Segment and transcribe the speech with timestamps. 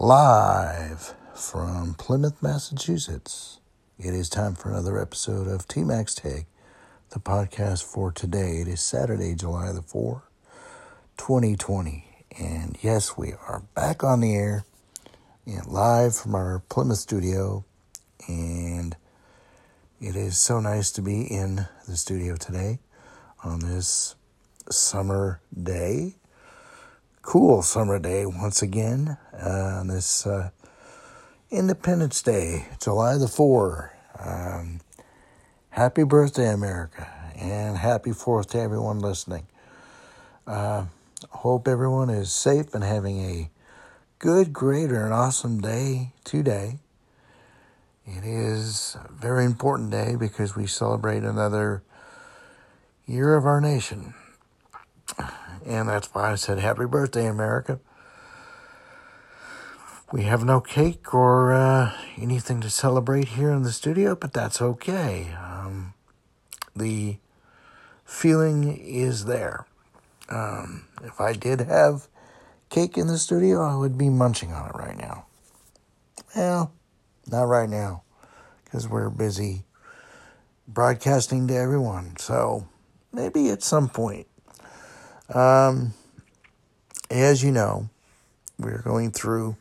[0.00, 3.58] live from Plymouth, Massachusetts.
[3.98, 6.44] It is time for another episode of TMAC's Take,
[7.10, 8.60] the podcast for today.
[8.60, 10.22] It is Saturday, July the 4th,
[11.16, 12.04] 2020.
[12.38, 14.64] And yes, we are back on the air
[15.46, 17.64] and live from our Plymouth studio.
[18.28, 18.96] And
[20.00, 22.78] it is so nice to be in the studio today
[23.42, 24.14] on this
[24.70, 26.14] summer day.
[27.28, 30.48] Cool summer day once again uh, on this uh,
[31.50, 33.90] Independence Day, July the 4th.
[34.18, 34.80] Um,
[35.68, 37.06] happy birthday, America,
[37.36, 39.46] and happy 4th to everyone listening.
[40.46, 40.86] Uh,
[41.28, 43.50] hope everyone is safe and having a
[44.18, 46.78] good, great, or an awesome day today.
[48.06, 51.82] It is a very important day because we celebrate another
[53.06, 54.14] year of our nation.
[55.68, 57.78] And that's why I said happy birthday, America.
[60.10, 64.62] We have no cake or uh, anything to celebrate here in the studio, but that's
[64.62, 65.30] okay.
[65.38, 65.92] Um,
[66.74, 67.18] the
[68.02, 69.66] feeling is there.
[70.30, 72.08] Um, if I did have
[72.70, 75.26] cake in the studio, I would be munching on it right now.
[76.34, 76.72] Well,
[77.30, 78.04] not right now,
[78.64, 79.64] because we're busy
[80.66, 82.16] broadcasting to everyone.
[82.16, 82.66] So
[83.12, 84.27] maybe at some point.
[85.32, 85.92] Um,
[87.10, 87.90] as you know,
[88.58, 89.56] we're going through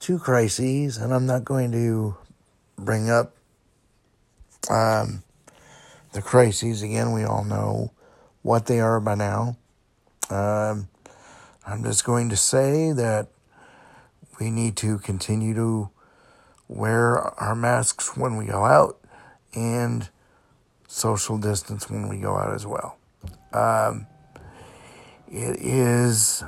[0.00, 2.16] two crises, and I'm not going to
[2.76, 3.34] bring up
[4.68, 5.22] um,
[6.12, 7.12] the crises again.
[7.12, 7.92] We all know
[8.42, 9.56] what they are by now.
[10.30, 10.88] Um,
[11.66, 13.28] I'm just going to say that
[14.40, 15.90] we need to continue to
[16.66, 18.98] wear our masks when we go out
[19.54, 20.08] and
[20.86, 22.97] social distance when we go out as well.
[23.52, 24.06] Um,
[25.30, 26.42] it is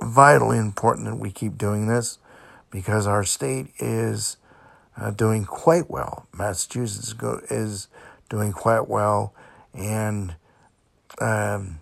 [0.00, 2.18] vitally important that we keep doing this
[2.70, 4.36] because our state is
[4.96, 6.26] uh, doing quite well.
[6.32, 7.88] Massachusetts go, is
[8.28, 9.34] doing quite well,
[9.74, 10.34] and
[11.20, 11.80] um,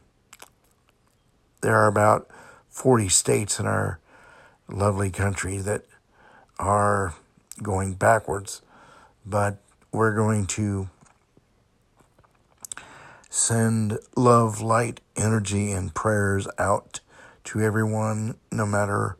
[1.61, 2.29] there are about
[2.69, 4.01] 40 states in our
[4.69, 5.85] lovely country that
[6.59, 7.15] are
[7.63, 8.63] going backwards,
[9.25, 9.59] but
[9.93, 10.89] we're going to
[13.31, 17.01] send love, light, energy, and prayers out
[17.45, 19.17] to everyone, no matter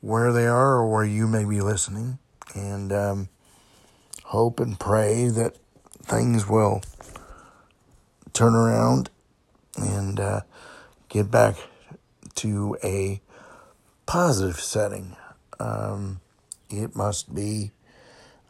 [0.00, 2.18] where they are or where you may be listening,
[2.54, 3.28] and um,
[4.24, 5.56] hope and pray that
[6.02, 6.82] things will
[8.32, 9.10] turn around
[9.76, 10.40] and uh,
[11.08, 11.56] get back
[12.34, 13.20] to a
[14.06, 15.16] positive setting.
[15.60, 16.20] Um,
[16.70, 17.72] it must be,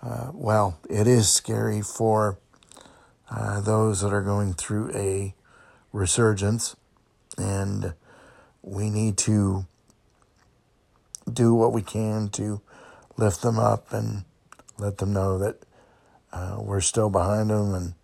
[0.03, 2.38] uh, well, it is scary for
[3.31, 5.34] uh, those that are going through a
[5.93, 6.77] resurgence,
[7.37, 7.94] and
[8.62, 9.66] we need to
[11.31, 12.61] do what we can to
[13.17, 14.25] lift them up and
[14.78, 15.56] let them know that
[16.33, 17.94] uh, we're still behind them and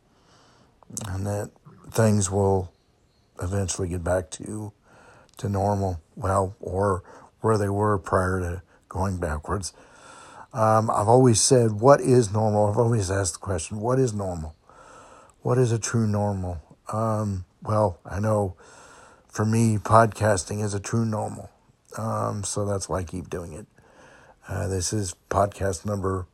[1.09, 1.51] and that
[1.91, 2.73] things will
[3.43, 4.73] eventually get back to
[5.37, 7.03] to normal, well, or
[7.41, 9.73] where they were prior to going backwards.
[10.53, 12.67] Um, I've always said, what is normal?
[12.67, 14.54] I've always asked the question, what is normal?
[15.45, 16.63] What is a true normal?
[16.91, 18.57] Um, well, I know
[19.29, 21.51] for me, podcasting is a true normal.
[21.99, 23.67] Um, so that's why I keep doing it.
[24.49, 26.27] Uh, this is podcast number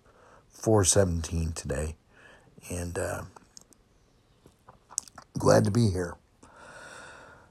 [0.51, 1.97] 417 today.
[2.71, 3.23] And uh,
[5.37, 6.15] glad to be here.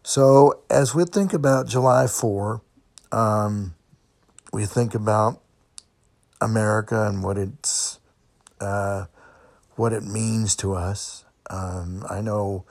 [0.01, 2.61] So, as we think about July 4,
[3.11, 3.75] um,
[4.53, 5.41] we think about
[6.39, 7.99] America and what it's
[8.61, 9.07] uh,
[9.75, 11.25] what it means to us.
[11.49, 12.65] Um, I know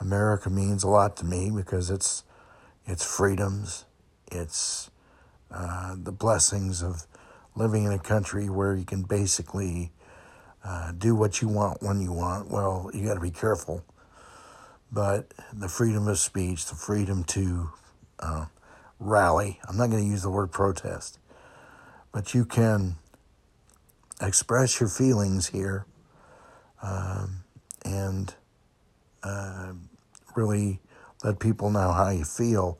[0.00, 2.24] America means a lot to me because it's
[2.86, 3.86] it's freedoms,
[4.30, 4.90] it's
[5.50, 7.06] uh, the blessings of
[7.54, 9.92] living in a country where you can basically
[10.64, 12.50] uh, do what you want when you want.
[12.50, 13.84] Well, you got to be careful,
[14.90, 17.70] but the freedom of speech, the freedom to
[18.18, 18.46] uh,
[18.98, 19.60] rally.
[19.68, 21.18] I'm not going to use the word protest,
[22.12, 22.96] but you can
[24.20, 25.86] express your feelings here
[26.82, 27.43] um,
[30.36, 30.80] really
[31.22, 32.78] let people know how you feel.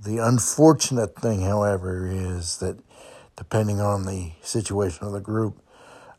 [0.00, 2.78] The unfortunate thing, however, is that
[3.36, 5.58] depending on the situation of the group,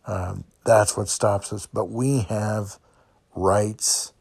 [0.05, 1.65] um, that's what stops us.
[1.65, 2.77] But we have
[3.35, 4.13] rights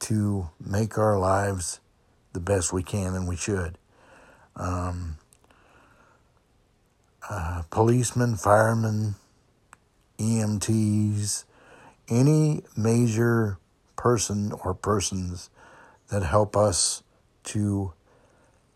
[0.00, 1.80] to make our lives
[2.32, 3.78] the best we can, and we should.
[4.56, 5.16] Um,
[7.28, 9.14] uh, policemen, firemen,
[10.18, 11.44] EMTs,
[12.08, 13.58] any major
[13.96, 15.48] person or persons
[16.08, 17.02] that help us
[17.44, 17.92] to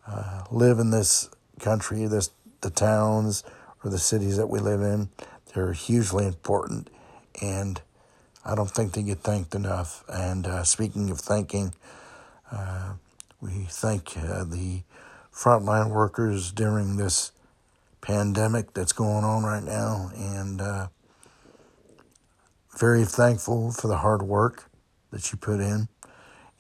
[0.07, 1.31] uh, live in this
[1.61, 2.31] country, this
[2.61, 3.45] the towns
[3.85, 5.09] or the cities that we live in.
[5.55, 6.91] They're hugely important,
[7.41, 7.81] and
[8.45, 10.05] I don't think they get thanked enough.
[10.09, 11.75] And uh, speaking of thanking,
[12.51, 12.95] uh,
[13.41, 14.83] we thank uh, the
[15.33, 17.33] frontline workers during this
[18.01, 20.89] pandemic that's going on right now, and uh,
[22.79, 24.71] very thankful for the hard work
[25.11, 25.89] that you put in.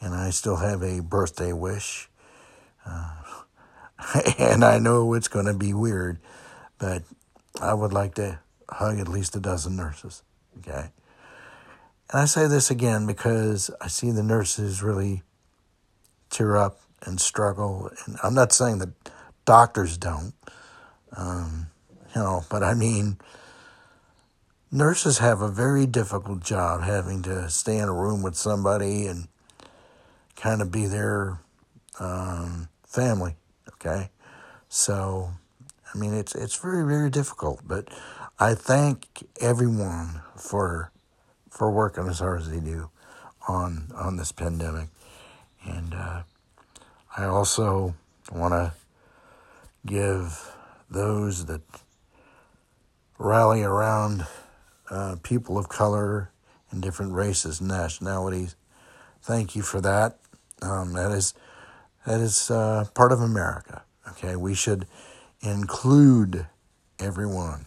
[0.00, 2.08] And I still have a birthday wish.
[2.86, 3.10] Uh,
[4.38, 6.18] and I know it's going to be weird,
[6.78, 7.02] but
[7.60, 8.38] I would like to
[8.70, 10.22] hug at least a dozen nurses.
[10.58, 10.90] Okay.
[12.10, 15.22] And I say this again because I see the nurses really
[16.30, 17.90] tear up and struggle.
[18.06, 18.90] And I'm not saying that
[19.44, 20.32] doctors don't,
[21.16, 21.68] um,
[22.14, 23.18] you know, but I mean,
[24.70, 29.28] nurses have a very difficult job having to stay in a room with somebody and
[30.38, 31.40] kind of be their
[31.98, 33.34] um, family.
[33.74, 34.10] Okay,
[34.68, 35.30] so
[35.94, 37.88] I mean, it's it's very very difficult, but
[38.38, 40.92] I thank everyone for
[41.50, 42.90] for working as hard as they do
[43.46, 44.88] on on this pandemic,
[45.64, 46.22] and uh,
[47.16, 47.94] I also
[48.32, 48.72] want to
[49.86, 50.54] give
[50.90, 51.62] those that
[53.18, 54.26] rally around
[54.90, 56.30] uh, people of color
[56.70, 58.54] and different races and nationalities.
[59.22, 60.18] Thank you for that.
[60.62, 61.34] Um, that is
[62.06, 63.82] that is uh, part of America.
[64.10, 64.86] Okay, we should
[65.40, 66.46] include
[66.98, 67.66] everyone.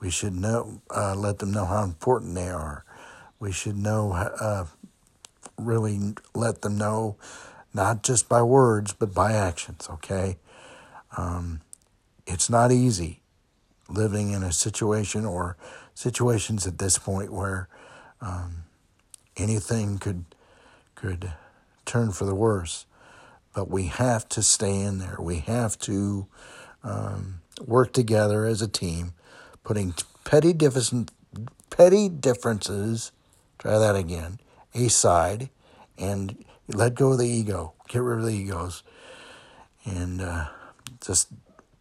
[0.00, 2.84] We should know, uh, let them know how important they are.
[3.38, 4.66] We should know, uh,
[5.58, 7.16] really let them know,
[7.74, 9.88] not just by words, but by actions.
[9.90, 10.38] Okay,
[11.16, 11.60] um,
[12.26, 13.20] it's not easy
[13.88, 15.56] living in a situation or
[15.94, 17.68] situations at this point where
[18.20, 18.64] um,
[19.36, 20.24] anything could
[20.94, 21.32] could
[21.90, 22.86] turn for the worse.
[23.54, 25.16] But we have to stay in there.
[25.18, 26.28] We have to
[26.84, 29.12] um, work together as a team,
[29.64, 29.94] putting
[30.24, 31.06] petty differences,
[31.68, 33.10] petty differences.
[33.58, 34.38] Try that again.
[34.72, 35.50] Aside,
[35.98, 37.72] and let go of the ego.
[37.88, 38.84] Get rid of the egos,
[39.84, 40.46] and uh,
[41.04, 41.28] just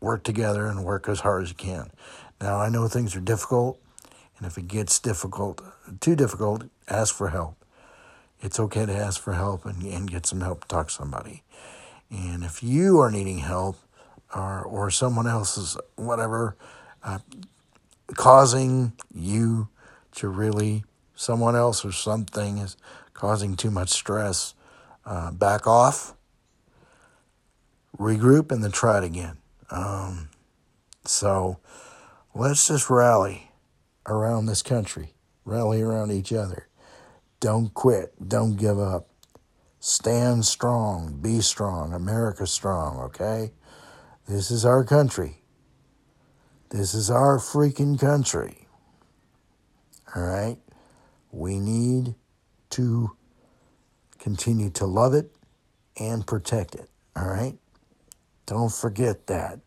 [0.01, 1.91] work together and work as hard as you can.
[2.41, 3.79] Now I know things are difficult,
[4.38, 5.61] and if it gets difficult,
[6.00, 7.58] too difficult, ask for help.
[8.41, 10.68] It's okay to ask for help and, and get some help.
[10.68, 11.44] Talk to somebody.
[12.09, 13.77] And if you are needing help,
[14.33, 16.56] or or someone else's whatever
[17.03, 17.19] uh,
[18.15, 19.69] causing you
[20.13, 20.83] to really
[21.15, 22.77] someone else or something is
[23.13, 24.53] causing too much stress
[25.06, 26.13] uh, back off
[27.97, 29.38] regroup and then try it again
[29.71, 30.30] um,
[31.06, 31.57] so
[32.33, 33.51] let's just rally
[34.06, 35.13] around this country
[35.44, 36.68] rally around each other
[37.39, 39.09] don't quit don't give up
[39.80, 43.51] stand strong be strong america strong okay
[44.30, 45.41] this is our country.
[46.69, 48.68] This is our freaking country.
[50.15, 50.57] All right?
[51.31, 52.13] We need
[52.69, 53.18] to
[54.19, 55.31] continue to love it
[56.00, 56.92] and protect it.
[57.15, 57.57] All right?
[58.45, 59.62] Don't forget that.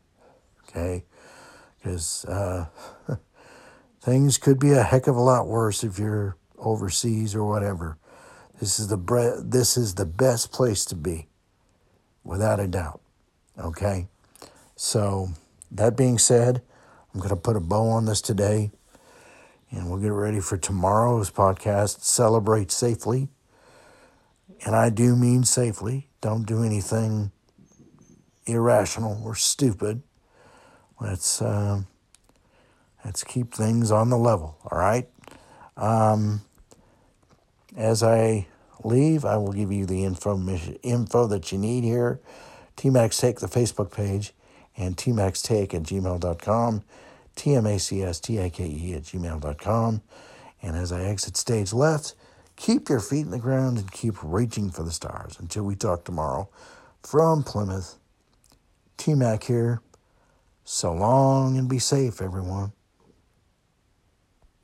[0.69, 1.07] Okay?
[1.79, 2.67] Because uh,
[4.01, 7.99] things could be a heck of a lot worse if you're overseas or whatever.
[8.61, 11.29] This is the bre- this is the best place to be,
[12.25, 13.01] without a doubt.
[13.59, 14.09] Okay?
[14.77, 15.31] So,
[15.71, 16.63] that being said,
[17.13, 18.71] I'm going to put a bow on this today
[19.73, 22.03] and we'll get ready for tomorrow's podcast.
[22.03, 23.29] Celebrate safely.
[24.67, 26.09] And I do mean safely.
[26.21, 27.33] Don't do anything
[28.47, 30.03] irrational or stupid.
[31.01, 31.83] Let's uh,
[33.05, 34.59] let's keep things on the level.
[34.71, 35.09] All right.
[35.77, 36.43] Um,
[37.77, 38.47] as I
[38.85, 40.39] leave, I will give you the info
[40.83, 42.21] info that you need here.
[42.77, 44.33] TMAC's Take the Facebook page
[44.77, 46.83] and tmacstake at gmail.com,
[47.37, 50.03] T-M-A-C-S-T-A-K-E at gmail.com.
[50.63, 52.15] And as I exit stage left,
[52.57, 55.37] keep your feet in the ground and keep reaching for the stars.
[55.39, 56.49] Until we talk tomorrow,
[57.03, 57.97] from Plymouth,
[58.97, 59.81] T-Mac here.
[60.65, 62.73] So long and be safe, everyone.